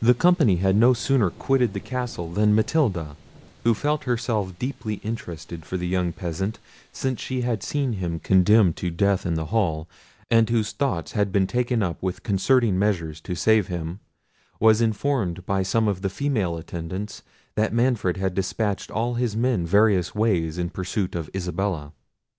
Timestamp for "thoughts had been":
10.72-11.46